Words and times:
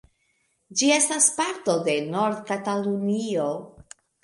Ĝi 0.79 0.89
estas 0.95 1.27
parto 1.41 1.77
de 1.89 1.95
Nord-Katalunio. 2.17 3.49